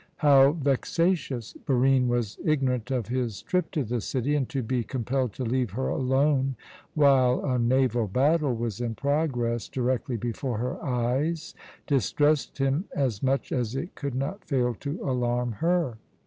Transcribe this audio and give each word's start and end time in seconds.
How 0.15 0.53
vexatious! 0.53 1.53
Barine 1.53 2.07
was 2.07 2.39
ignorant 2.43 2.89
of 2.89 3.09
his 3.09 3.43
trip 3.43 3.69
to 3.73 3.83
the 3.83 4.01
city, 4.01 4.33
and 4.33 4.49
to 4.49 4.63
be 4.63 4.83
compelled 4.83 5.31
to 5.33 5.43
leave 5.43 5.69
her 5.73 5.89
alone 5.89 6.55
while 6.95 7.45
a 7.45 7.59
naval 7.59 8.07
battle 8.07 8.55
was 8.55 8.81
in 8.81 8.95
progress 8.95 9.67
directly 9.67 10.17
before 10.17 10.57
her 10.57 10.83
eyes 10.83 11.53
distressed 11.85 12.57
him 12.57 12.85
as 12.95 13.21
much 13.21 13.51
as 13.51 13.75
it 13.75 13.93
could 13.93 14.15
not 14.15 14.43
fail 14.43 14.73
to 14.79 14.99
alarm 15.03 15.51
her. 15.51 15.99